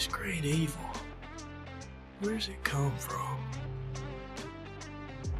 This 0.00 0.06
great 0.06 0.46
evil. 0.46 0.80
Where's 2.20 2.48
it 2.48 2.64
come 2.64 2.96
from? 2.96 3.38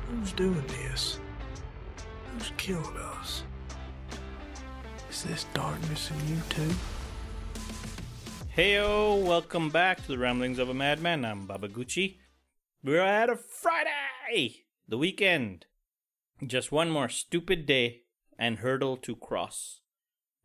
Who's 0.07 0.33
doing 0.33 0.67
this? 0.67 1.19
Who's 2.35 2.53
killing 2.59 2.95
us? 2.99 3.43
Is 5.09 5.23
this 5.23 5.47
darkness 5.55 6.11
in 6.11 6.29
you 6.29 6.43
too? 6.51 6.75
Heyo, 8.55 9.25
welcome 9.25 9.71
back 9.71 10.03
to 10.03 10.09
the 10.09 10.19
Ramblings 10.19 10.59
of 10.59 10.69
a 10.69 10.75
Madman. 10.75 11.25
I'm 11.25 11.47
Baba 11.47 11.67
Gucci. 11.67 12.19
We're 12.85 13.01
at 13.01 13.31
a 13.31 13.37
Friday, 13.37 14.67
the 14.87 14.99
weekend. 14.99 15.65
Just 16.47 16.71
one 16.71 16.91
more 16.91 17.09
stupid 17.09 17.65
day 17.65 18.03
and 18.39 18.59
hurdle 18.59 18.99
to 18.99 19.17
cross. 19.17 19.81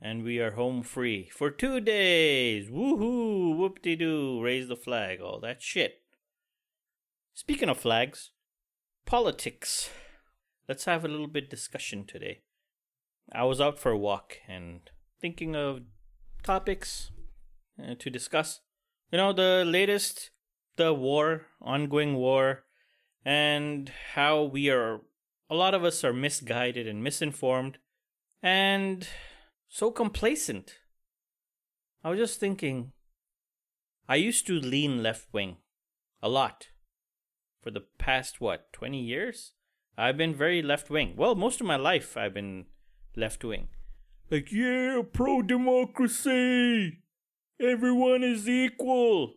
And 0.06 0.24
we 0.24 0.40
are 0.40 0.52
home 0.52 0.84
free 0.84 1.32
for 1.34 1.50
two 1.50 1.80
days. 1.80 2.70
Woohoo, 2.70 3.58
whoop 3.58 3.82
de 3.82 3.96
doo, 3.96 4.40
raise 4.40 4.68
the 4.68 4.76
flag, 4.76 5.20
all 5.20 5.40
that 5.40 5.64
shit. 5.64 6.04
Speaking 7.34 7.70
of 7.70 7.80
flags, 7.80 8.30
politics. 9.08 9.90
Let's 10.70 10.86
have 10.86 11.04
a 11.04 11.08
little 11.08 11.26
bit 11.26 11.50
discussion 11.50 12.06
today. 12.06 12.42
I 13.34 13.46
was 13.46 13.60
out 13.60 13.80
for 13.80 13.94
a 13.94 13.98
walk 13.98 14.38
and 14.48 14.82
thinking 15.20 15.56
of 15.56 15.82
topics 16.44 17.10
uh, 17.84 17.96
to 17.98 18.12
discuss. 18.12 18.60
You 19.12 19.18
know, 19.18 19.34
the 19.34 19.64
latest, 19.66 20.30
the 20.76 20.94
war, 20.94 21.48
ongoing 21.60 22.14
war, 22.14 22.66
and 23.26 23.92
how 24.14 24.44
we 24.44 24.70
are, 24.70 25.02
a 25.50 25.56
lot 25.56 25.74
of 25.74 25.84
us 25.84 26.04
are 26.04 26.14
misguided 26.14 26.88
and 26.88 27.04
misinformed 27.04 27.80
and 28.44 29.08
so 29.68 29.92
complacent. 29.92 30.76
I 32.04 32.10
was 32.10 32.20
just 32.20 32.40
thinking, 32.40 32.92
I 34.08 34.16
used 34.16 34.46
to 34.48 34.54
lean 34.54 35.02
left 35.02 35.34
wing 35.34 35.58
a 36.22 36.30
lot 36.30 36.68
for 37.64 37.72
the 37.72 37.84
past, 37.98 38.40
what, 38.40 38.72
20 38.74 39.00
years? 39.00 39.54
I've 39.98 40.18
been 40.18 40.36
very 40.36 40.62
left 40.62 40.90
wing. 40.90 41.16
Well, 41.16 41.36
most 41.36 41.62
of 41.62 41.68
my 41.68 41.78
life 41.78 42.16
I've 42.16 42.34
been 42.34 42.66
left 43.16 43.44
wing. 43.44 43.70
Like, 44.30 44.52
yeah, 44.52 45.02
pro 45.12 45.42
democracy. 45.42 47.00
Everyone 47.60 48.24
is 48.24 48.50
equal. 48.50 49.34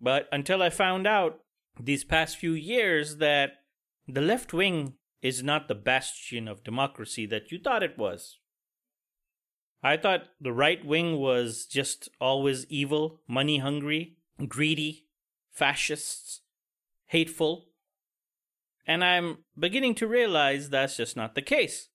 But 0.00 0.28
until 0.32 0.62
I 0.62 0.70
found 0.70 1.06
out 1.06 1.40
these 1.78 2.04
past 2.04 2.36
few 2.36 2.52
years 2.52 3.16
that 3.16 3.52
the 4.06 4.20
left 4.20 4.52
wing 4.52 4.94
is 5.22 5.42
not 5.42 5.68
the 5.68 5.74
bastion 5.74 6.48
of 6.48 6.64
democracy 6.64 7.26
that 7.26 7.50
you 7.50 7.58
thought 7.58 7.82
it 7.82 7.98
was. 7.98 8.38
I 9.82 9.96
thought 9.96 10.28
the 10.40 10.52
right 10.52 10.84
wing 10.84 11.18
was 11.18 11.66
just 11.66 12.08
always 12.20 12.66
evil, 12.66 13.20
money 13.26 13.58
hungry, 13.58 14.16
greedy, 14.46 15.06
fascists, 15.50 16.42
hateful. 17.06 17.66
And 18.86 19.02
I'm 19.02 19.38
beginning 19.58 19.94
to 19.96 20.06
realize 20.06 20.68
that's 20.68 20.96
just 20.96 21.16
not 21.16 21.34
the 21.34 21.42
case. 21.42 21.88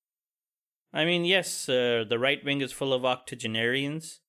I 0.93 1.05
mean, 1.05 1.25
yes, 1.25 1.67
uh, 1.67 2.05
the 2.07 2.17
right 2.17 2.43
wing 2.43 2.61
is 2.61 2.71
full 2.71 2.93
of 2.93 3.05
octogenarians, 3.05 4.21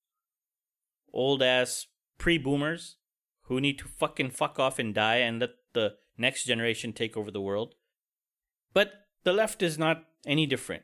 old 1.13 1.43
ass 1.43 1.87
pre 2.19 2.39
boomers 2.39 2.97
who 3.43 3.61
need 3.61 3.79
to 3.79 3.89
fucking 3.89 4.31
fuck 4.31 4.59
off 4.59 4.79
and 4.79 4.95
die 4.95 5.19
and 5.19 5.41
let 5.41 5.51
the 5.73 5.95
next 6.19 6.45
generation 6.45 6.93
take 6.93 7.17
over 7.17 7.31
the 7.31 7.41
world. 7.41 7.75
But 8.75 8.93
the 9.23 9.33
left 9.33 9.63
is 9.63 9.79
not 9.79 10.05
any 10.27 10.47
different. 10.47 10.83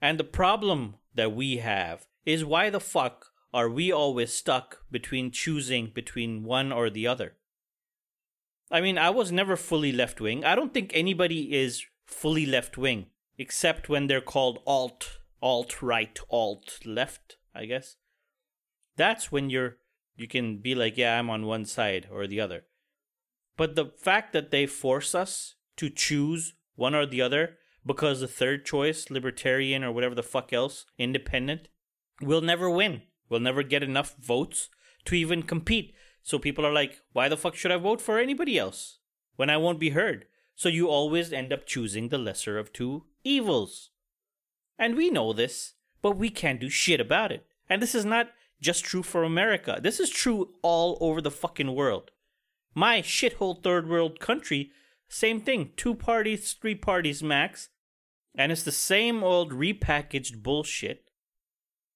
And 0.00 0.18
the 0.18 0.24
problem 0.24 0.96
that 1.16 1.34
we 1.34 1.56
have 1.56 2.06
is 2.24 2.44
why 2.44 2.70
the 2.70 2.80
fuck 2.80 3.32
are 3.52 3.68
we 3.68 3.90
always 3.90 4.32
stuck 4.32 4.82
between 4.90 5.30
choosing 5.30 5.90
between 5.94 6.44
one 6.44 6.72
or 6.72 6.90
the 6.90 7.06
other? 7.06 7.34
I 8.70 8.80
mean, 8.80 8.98
I 8.98 9.10
was 9.10 9.32
never 9.32 9.56
fully 9.56 9.92
left 9.92 10.20
wing. 10.20 10.44
I 10.44 10.54
don't 10.54 10.74
think 10.74 10.90
anybody 10.92 11.54
is 11.54 11.84
fully 12.06 12.46
left 12.46 12.76
wing 12.76 13.06
except 13.38 13.88
when 13.88 14.06
they're 14.06 14.20
called 14.20 14.60
alt, 14.66 15.18
alt 15.42 15.82
right, 15.82 16.18
alt 16.30 16.80
left, 16.84 17.36
I 17.54 17.66
guess. 17.66 17.96
That's 18.96 19.30
when 19.30 19.50
you're 19.50 19.76
you 20.16 20.26
can 20.26 20.58
be 20.58 20.74
like, 20.74 20.96
yeah, 20.96 21.18
I'm 21.18 21.28
on 21.28 21.44
one 21.44 21.66
side 21.66 22.08
or 22.10 22.26
the 22.26 22.40
other. 22.40 22.64
But 23.56 23.74
the 23.74 23.92
fact 23.98 24.32
that 24.32 24.50
they 24.50 24.66
force 24.66 25.14
us 25.14 25.54
to 25.76 25.90
choose 25.90 26.54
one 26.74 26.94
or 26.94 27.04
the 27.04 27.20
other 27.20 27.58
because 27.86 28.20
the 28.20 28.28
third 28.28 28.66
choice, 28.66 29.10
libertarian 29.10 29.84
or 29.84 29.92
whatever 29.92 30.14
the 30.14 30.22
fuck 30.22 30.52
else, 30.52 30.86
independent, 30.98 31.68
will 32.20 32.40
never 32.40 32.68
win. 32.68 33.02
We'll 33.28 33.40
never 33.40 33.62
get 33.62 33.82
enough 33.82 34.16
votes 34.20 34.68
to 35.04 35.14
even 35.14 35.42
compete. 35.42 35.94
So 36.22 36.38
people 36.38 36.66
are 36.66 36.72
like, 36.72 37.02
why 37.12 37.28
the 37.28 37.36
fuck 37.36 37.54
should 37.54 37.70
I 37.70 37.76
vote 37.76 38.00
for 38.00 38.18
anybody 38.18 38.58
else 38.58 38.98
when 39.36 39.48
I 39.48 39.56
won't 39.56 39.78
be 39.78 39.90
heard? 39.90 40.26
So 40.56 40.68
you 40.68 40.88
always 40.88 41.32
end 41.32 41.52
up 41.52 41.66
choosing 41.66 42.08
the 42.08 42.18
lesser 42.18 42.58
of 42.58 42.72
two 42.72 43.04
evils. 43.22 43.90
And 44.78 44.96
we 44.96 45.10
know 45.10 45.32
this, 45.32 45.74
but 46.02 46.16
we 46.16 46.30
can't 46.30 46.60
do 46.60 46.68
shit 46.68 47.00
about 47.00 47.30
it. 47.30 47.46
And 47.68 47.80
this 47.80 47.94
is 47.94 48.04
not 48.04 48.30
just 48.60 48.84
true 48.84 49.02
for 49.02 49.22
America. 49.22 49.78
This 49.80 50.00
is 50.00 50.10
true 50.10 50.54
all 50.62 50.98
over 51.00 51.20
the 51.20 51.30
fucking 51.30 51.74
world. 51.74 52.10
My 52.74 53.00
shithole 53.00 53.62
third 53.62 53.88
world 53.88 54.18
country, 54.18 54.70
same 55.08 55.40
thing. 55.40 55.70
Two 55.76 55.94
parties, 55.94 56.52
three 56.54 56.74
parties 56.74 57.22
max. 57.22 57.68
And 58.36 58.52
it's 58.52 58.62
the 58.62 58.72
same 58.72 59.24
old 59.24 59.52
repackaged 59.52 60.42
bullshit. 60.42 61.10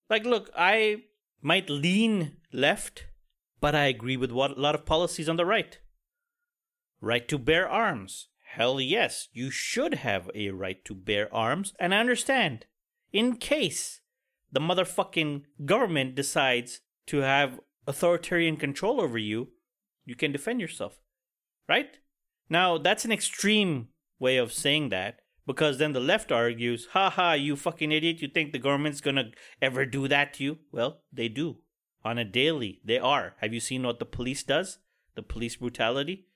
Like, 0.08 0.24
look, 0.24 0.50
I 0.56 1.04
might 1.42 1.68
lean 1.68 2.38
left, 2.52 3.06
but 3.60 3.74
I 3.74 3.84
agree 3.84 4.16
with 4.16 4.32
what 4.32 4.56
a 4.56 4.60
lot 4.60 4.74
of 4.74 4.86
policies 4.86 5.28
on 5.28 5.36
the 5.36 5.44
right. 5.44 5.78
Right 7.00 7.28
to 7.28 7.38
bear 7.38 7.68
arms. 7.68 8.28
Hell 8.54 8.80
yes, 8.80 9.28
you 9.32 9.50
should 9.50 9.94
have 9.94 10.30
a 10.34 10.50
right 10.50 10.84
to 10.84 10.94
bear 10.94 11.32
arms, 11.32 11.72
and 11.78 11.94
I 11.94 12.00
understand. 12.00 12.66
In 13.12 13.36
case 13.36 14.00
the 14.50 14.60
motherfucking 14.60 15.42
government 15.64 16.14
decides 16.14 16.80
to 17.06 17.18
have 17.18 17.60
authoritarian 17.86 18.56
control 18.56 19.00
over 19.00 19.18
you, 19.18 19.50
you 20.04 20.16
can 20.16 20.32
defend 20.32 20.60
yourself. 20.60 21.00
Right? 21.68 21.98
Now, 22.48 22.78
that's 22.78 23.04
an 23.04 23.12
extreme 23.12 23.88
way 24.18 24.36
of 24.36 24.52
saying 24.52 24.88
that 24.88 25.19
because 25.46 25.78
then 25.78 25.92
the 25.92 26.00
left 26.00 26.30
argues, 26.30 26.86
"Ha 26.92 27.10
ha, 27.10 27.32
you 27.32 27.56
fucking 27.56 27.92
idiot, 27.92 28.22
you 28.22 28.28
think 28.28 28.52
the 28.52 28.58
government's 28.58 29.00
gonna 29.00 29.32
ever 29.60 29.86
do 29.86 30.08
that 30.08 30.34
to 30.34 30.44
you? 30.44 30.58
Well, 30.70 31.02
they 31.12 31.28
do. 31.28 31.62
On 32.04 32.18
a 32.18 32.24
daily, 32.24 32.80
they 32.84 32.98
are. 32.98 33.34
Have 33.38 33.52
you 33.52 33.60
seen 33.60 33.82
what 33.82 33.98
the 33.98 34.06
police 34.06 34.42
does? 34.42 34.78
The 35.14 35.22
police 35.22 35.56
brutality? 35.56 36.26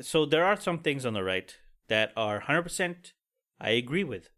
So 0.00 0.26
there 0.26 0.44
are 0.44 0.60
some 0.60 0.80
things 0.80 1.04
on 1.06 1.14
the 1.14 1.24
right 1.24 1.56
that 1.88 2.12
are 2.16 2.40
100% 2.40 3.12
I 3.60 3.70
agree 3.70 4.04
with. 4.04 4.30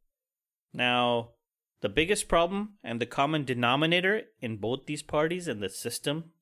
Now, 0.72 1.32
the 1.80 1.88
biggest 1.88 2.28
problem 2.28 2.74
and 2.82 3.00
the 3.00 3.06
common 3.06 3.44
denominator 3.44 4.22
in 4.40 4.58
both 4.58 4.86
these 4.86 5.02
parties 5.02 5.48
and 5.48 5.62
the 5.62 5.68
system 5.68 6.32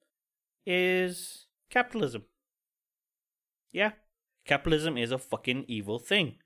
is 0.67 1.47
capitalism. 1.71 2.25
Yeah, 3.73 3.93
capitalism 4.45 4.97
is 4.97 5.11
a 5.11 5.19
fucking 5.19 5.65
evil 5.69 5.99
thing. 5.99 6.37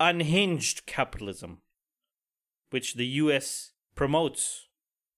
Unhinged 0.00 0.86
capitalism, 0.86 1.58
which 2.70 2.94
the 2.94 3.06
US 3.06 3.72
promotes. 3.94 4.68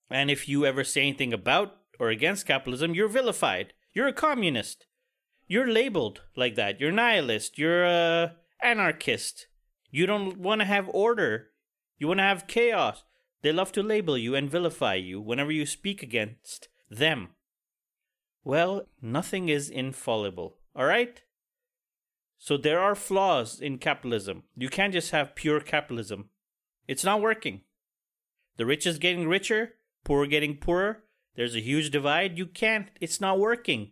And 0.08 0.30
if 0.30 0.48
you 0.48 0.64
ever 0.64 0.84
say 0.84 1.02
anything 1.02 1.32
about 1.32 1.76
or 1.98 2.08
against 2.08 2.46
capitalism, 2.46 2.94
you're 2.94 3.08
vilified. 3.08 3.74
You're 3.92 4.08
a 4.08 4.12
communist. 4.12 4.86
You're 5.46 5.68
labeled 5.68 6.22
like 6.36 6.54
that. 6.54 6.80
You're 6.80 6.92
nihilist. 6.92 7.58
You're 7.58 7.84
a 7.84 8.36
anarchist. 8.62 9.48
You 9.90 10.06
don't 10.06 10.38
want 10.38 10.60
to 10.60 10.64
have 10.64 10.88
order 10.92 11.50
you 12.00 12.08
want 12.08 12.18
to 12.18 12.24
have 12.24 12.48
chaos. 12.48 13.04
They 13.42 13.52
love 13.52 13.72
to 13.72 13.82
label 13.82 14.16
you 14.16 14.34
and 14.34 14.50
vilify 14.50 14.94
you 14.94 15.20
whenever 15.20 15.52
you 15.52 15.66
speak 15.66 16.02
against 16.02 16.68
them. 16.90 17.28
Well, 18.42 18.86
nothing 19.02 19.50
is 19.50 19.68
infallible, 19.68 20.56
alright? 20.74 21.22
So 22.42 22.56
there 22.56 22.80
are 22.80 22.94
flaws 22.94 23.60
in 23.60 23.76
capitalism. 23.76 24.44
You 24.56 24.70
can't 24.70 24.94
just 24.94 25.10
have 25.10 25.34
pure 25.34 25.60
capitalism. 25.60 26.30
It's 26.88 27.04
not 27.04 27.20
working. 27.20 27.60
The 28.56 28.64
rich 28.64 28.86
is 28.86 28.98
getting 28.98 29.28
richer, 29.28 29.74
poor 30.04 30.26
getting 30.26 30.56
poorer. 30.56 31.04
There's 31.36 31.54
a 31.54 31.60
huge 31.60 31.90
divide. 31.90 32.38
You 32.38 32.46
can't, 32.46 32.88
it's 32.98 33.20
not 33.20 33.38
working. 33.38 33.90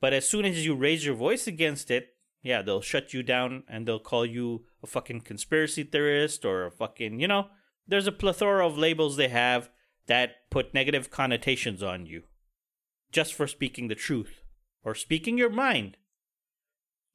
But 0.00 0.14
as 0.14 0.26
soon 0.26 0.46
as 0.46 0.64
you 0.64 0.74
raise 0.74 1.04
your 1.04 1.14
voice 1.14 1.46
against 1.46 1.90
it, 1.90 2.16
yeah, 2.42 2.62
they'll 2.62 2.80
shut 2.80 3.12
you 3.12 3.22
down 3.22 3.64
and 3.68 3.86
they'll 3.86 4.00
call 4.00 4.24
you 4.24 4.64
a 4.82 4.86
fucking 4.86 5.20
conspiracy 5.20 5.84
theorist 5.84 6.46
or 6.46 6.64
a 6.64 6.70
fucking, 6.70 7.20
you 7.20 7.28
know, 7.28 7.48
there's 7.86 8.06
a 8.06 8.12
plethora 8.12 8.66
of 8.66 8.78
labels 8.78 9.16
they 9.16 9.28
have 9.28 9.68
that 10.06 10.50
put 10.50 10.72
negative 10.72 11.10
connotations 11.10 11.82
on 11.82 12.06
you 12.06 12.22
just 13.12 13.34
for 13.34 13.46
speaking 13.46 13.88
the 13.88 13.94
truth 13.94 14.40
or 14.82 14.94
speaking 14.94 15.36
your 15.36 15.50
mind. 15.50 15.98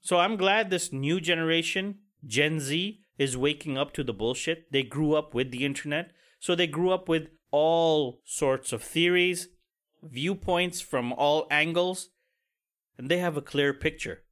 So 0.02 0.20
I'm 0.20 0.38
glad 0.38 0.70
this 0.70 0.94
new 0.94 1.20
generation, 1.20 2.00
Gen 2.26 2.60
Z, 2.60 3.00
is 3.18 3.38
waking 3.38 3.78
up 3.78 3.94
to 3.94 4.04
the 4.04 4.14
bullshit. 4.14 4.72
They 4.72 4.84
grew 4.84 5.14
up 5.16 5.34
with 5.34 5.52
the 5.52 5.66
internet, 5.66 6.12
so 6.40 6.56
they 6.56 6.68
grew 6.68 6.92
up 6.92 7.10
with 7.10 7.30
all 7.52 8.22
sorts 8.26 8.72
of 8.72 8.84
theories, 8.84 9.50
viewpoints 10.04 10.82
from 10.82 11.14
all 11.14 11.48
angles, 11.50 12.10
and 12.98 13.10
they 13.10 13.18
have 13.18 13.38
a 13.38 13.42
clear 13.42 13.74
picture. 13.74 14.24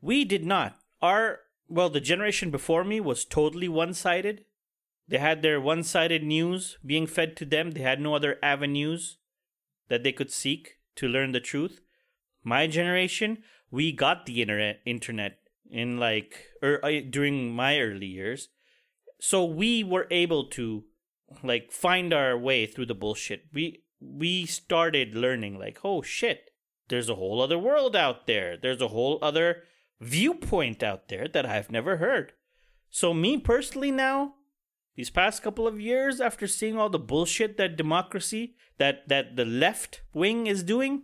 We 0.00 0.24
did 0.24 0.44
not. 0.44 0.78
Our, 1.02 1.40
well, 1.68 1.90
the 1.90 2.00
generation 2.00 2.50
before 2.50 2.84
me 2.84 3.00
was 3.00 3.24
totally 3.24 3.68
one 3.68 3.94
sided. 3.94 4.44
They 5.08 5.18
had 5.18 5.42
their 5.42 5.60
one 5.60 5.82
sided 5.82 6.22
news 6.22 6.78
being 6.84 7.06
fed 7.06 7.36
to 7.36 7.44
them, 7.44 7.72
they 7.72 7.80
had 7.80 8.00
no 8.00 8.14
other 8.14 8.38
avenues 8.42 9.18
that 9.88 10.02
they 10.02 10.12
could 10.12 10.32
seek 10.32 10.78
to 10.96 11.06
learn 11.06 11.32
the 11.32 11.40
truth. 11.40 11.80
My 12.46 12.68
generation, 12.68 13.42
we 13.72 13.90
got 13.90 14.24
the 14.24 14.40
internet, 14.40 14.78
internet 14.86 15.38
in 15.68 15.98
like 15.98 16.46
er, 16.62 16.78
during 17.10 17.52
my 17.52 17.80
early 17.80 18.06
years, 18.06 18.50
so 19.18 19.44
we 19.44 19.82
were 19.82 20.06
able 20.12 20.44
to 20.50 20.84
like 21.42 21.72
find 21.72 22.14
our 22.14 22.38
way 22.38 22.64
through 22.66 22.86
the 22.86 22.94
bullshit. 22.94 23.46
We 23.52 23.82
we 24.00 24.46
started 24.46 25.16
learning 25.16 25.58
like, 25.58 25.80
oh 25.82 26.02
shit, 26.02 26.50
there's 26.86 27.08
a 27.08 27.16
whole 27.16 27.42
other 27.42 27.58
world 27.58 27.96
out 27.96 28.28
there. 28.28 28.56
There's 28.56 28.80
a 28.80 28.94
whole 28.94 29.18
other 29.22 29.64
viewpoint 30.00 30.84
out 30.84 31.08
there 31.08 31.26
that 31.26 31.46
I've 31.46 31.72
never 31.72 31.96
heard. 31.96 32.32
So 32.90 33.12
me 33.12 33.38
personally 33.38 33.90
now, 33.90 34.34
these 34.94 35.10
past 35.10 35.42
couple 35.42 35.66
of 35.66 35.80
years 35.80 36.20
after 36.20 36.46
seeing 36.46 36.78
all 36.78 36.90
the 36.90 37.00
bullshit 37.00 37.56
that 37.56 37.76
democracy 37.76 38.54
that 38.78 39.08
that 39.08 39.34
the 39.34 39.44
left 39.44 40.02
wing 40.14 40.46
is 40.46 40.62
doing, 40.62 41.02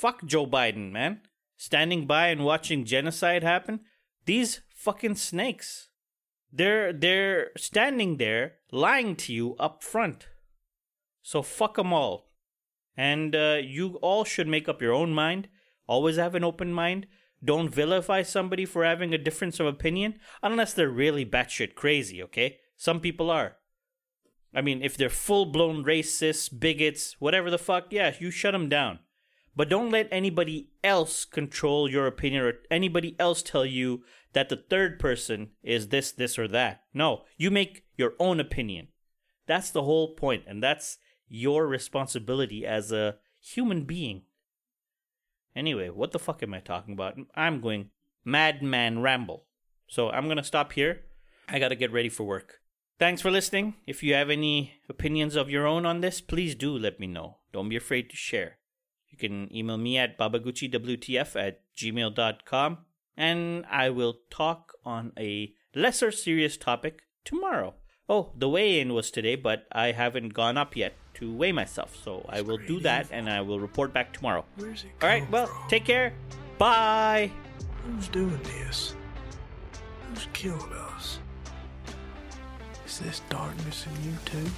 fuck 0.00 0.24
Joe 0.24 0.46
Biden, 0.46 0.90
man. 0.92 1.20
Standing 1.56 2.06
by 2.06 2.28
and 2.28 2.44
watching 2.44 2.86
genocide 2.86 3.42
happen. 3.42 3.80
These 4.24 4.62
fucking 4.74 5.16
snakes. 5.16 5.88
They're 6.50 6.92
they're 6.92 7.50
standing 7.56 8.16
there 8.16 8.54
lying 8.72 9.14
to 9.16 9.32
you 9.32 9.56
up 9.56 9.84
front. 9.84 10.26
So 11.22 11.42
fuck 11.42 11.76
them 11.76 11.92
all. 11.92 12.30
And 12.96 13.36
uh, 13.36 13.58
you 13.62 13.96
all 14.00 14.24
should 14.24 14.48
make 14.48 14.68
up 14.68 14.82
your 14.82 14.94
own 14.94 15.12
mind. 15.12 15.48
Always 15.86 16.16
have 16.16 16.34
an 16.34 16.44
open 16.44 16.72
mind. 16.72 17.06
Don't 17.44 17.74
vilify 17.74 18.22
somebody 18.22 18.64
for 18.64 18.84
having 18.84 19.14
a 19.14 19.18
difference 19.18 19.60
of 19.60 19.66
opinion 19.66 20.18
unless 20.42 20.72
they're 20.72 20.88
really 20.88 21.24
batshit 21.24 21.74
crazy, 21.74 22.22
okay? 22.22 22.58
Some 22.76 23.00
people 23.00 23.30
are. 23.30 23.56
I 24.54 24.60
mean, 24.62 24.82
if 24.82 24.96
they're 24.96 25.08
full 25.10 25.46
blown 25.46 25.84
racists, 25.84 26.50
bigots, 26.50 27.16
whatever 27.18 27.50
the 27.50 27.58
fuck, 27.58 27.86
yeah, 27.90 28.14
you 28.18 28.30
shut 28.30 28.52
them 28.52 28.68
down. 28.68 28.98
But 29.60 29.68
don't 29.68 29.90
let 29.90 30.08
anybody 30.10 30.70
else 30.82 31.26
control 31.26 31.86
your 31.86 32.06
opinion 32.06 32.44
or 32.44 32.54
anybody 32.70 33.14
else 33.18 33.42
tell 33.42 33.66
you 33.66 34.04
that 34.32 34.48
the 34.48 34.56
third 34.56 34.98
person 34.98 35.50
is 35.62 35.88
this, 35.88 36.12
this, 36.12 36.38
or 36.38 36.48
that. 36.48 36.84
No, 36.94 37.24
you 37.36 37.50
make 37.50 37.84
your 37.98 38.14
own 38.18 38.40
opinion. 38.40 38.88
That's 39.46 39.70
the 39.70 39.82
whole 39.82 40.14
point, 40.14 40.44
and 40.46 40.62
that's 40.62 40.96
your 41.28 41.66
responsibility 41.66 42.64
as 42.64 42.90
a 42.90 43.16
human 43.38 43.84
being. 43.84 44.22
Anyway, 45.54 45.90
what 45.90 46.12
the 46.12 46.18
fuck 46.18 46.42
am 46.42 46.54
I 46.54 46.60
talking 46.60 46.94
about? 46.94 47.18
I'm 47.34 47.60
going 47.60 47.90
madman 48.24 49.02
ramble. 49.02 49.44
So 49.86 50.08
I'm 50.08 50.24
going 50.24 50.38
to 50.38 50.42
stop 50.42 50.72
here. 50.72 51.02
I 51.50 51.58
got 51.58 51.68
to 51.68 51.76
get 51.76 51.92
ready 51.92 52.08
for 52.08 52.24
work. 52.24 52.60
Thanks 52.98 53.20
for 53.20 53.30
listening. 53.30 53.74
If 53.86 54.02
you 54.02 54.14
have 54.14 54.30
any 54.30 54.80
opinions 54.88 55.36
of 55.36 55.50
your 55.50 55.66
own 55.66 55.84
on 55.84 56.00
this, 56.00 56.22
please 56.22 56.54
do 56.54 56.78
let 56.78 56.98
me 56.98 57.06
know. 57.06 57.40
Don't 57.52 57.68
be 57.68 57.76
afraid 57.76 58.08
to 58.08 58.16
share. 58.16 58.56
You 59.10 59.18
can 59.18 59.54
email 59.54 59.76
me 59.76 59.98
at 59.98 60.18
babaguchiwtf 60.18 61.36
at 61.36 61.60
gmail.com 61.76 62.78
and 63.16 63.66
I 63.70 63.90
will 63.90 64.18
talk 64.30 64.72
on 64.84 65.12
a 65.18 65.52
lesser 65.74 66.10
serious 66.10 66.56
topic 66.56 67.02
tomorrow. 67.24 67.74
Oh, 68.08 68.32
the 68.36 68.48
weigh 68.48 68.80
in 68.80 68.92
was 68.92 69.10
today, 69.10 69.36
but 69.36 69.66
I 69.70 69.92
haven't 69.92 70.34
gone 70.34 70.56
up 70.56 70.74
yet 70.74 70.94
to 71.14 71.32
weigh 71.32 71.52
myself, 71.52 71.96
so 72.02 72.26
I 72.28 72.40
will 72.40 72.56
do 72.56 72.80
that 72.80 73.08
and 73.12 73.28
I 73.30 73.40
will 73.40 73.60
report 73.60 73.92
back 73.92 74.12
tomorrow. 74.12 74.44
All 74.58 74.66
right, 75.02 75.28
well, 75.30 75.46
from? 75.46 75.68
take 75.68 75.84
care. 75.84 76.12
Bye. 76.58 77.30
Who's 77.86 78.08
doing 78.08 78.40
this? 78.42 78.94
Who's 80.08 80.26
killed 80.32 80.72
us? 80.72 81.18
Is 82.86 82.98
this 82.98 83.22
darkness 83.28 83.86
in 83.86 84.10
you 84.10 84.18
too? 84.24 84.50